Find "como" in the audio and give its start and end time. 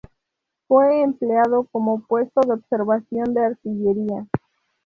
1.71-2.01